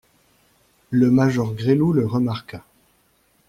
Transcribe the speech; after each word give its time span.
Le 0.89 1.11
major 1.11 1.53
Gresloup 1.53 1.93
le 1.93 2.07
remarqua. 2.07 2.65